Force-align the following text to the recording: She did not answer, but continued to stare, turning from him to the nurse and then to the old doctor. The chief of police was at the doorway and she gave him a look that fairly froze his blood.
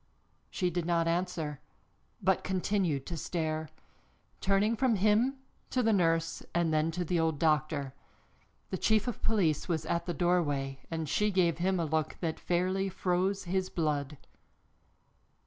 She 0.49 0.71
did 0.71 0.87
not 0.87 1.07
answer, 1.07 1.59
but 2.23 2.43
continued 2.43 3.05
to 3.05 3.15
stare, 3.15 3.69
turning 4.39 4.75
from 4.75 4.95
him 4.95 5.37
to 5.69 5.83
the 5.83 5.93
nurse 5.93 6.41
and 6.55 6.73
then 6.73 6.89
to 6.89 7.05
the 7.05 7.19
old 7.19 7.37
doctor. 7.37 7.93
The 8.71 8.79
chief 8.79 9.07
of 9.07 9.21
police 9.21 9.67
was 9.67 9.85
at 9.85 10.07
the 10.07 10.15
doorway 10.15 10.79
and 10.89 11.07
she 11.07 11.29
gave 11.29 11.59
him 11.59 11.79
a 11.79 11.85
look 11.85 12.15
that 12.19 12.39
fairly 12.39 12.89
froze 12.89 13.43
his 13.43 13.69
blood. 13.69 14.17